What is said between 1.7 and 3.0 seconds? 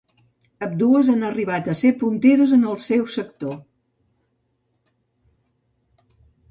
a ser punteres en el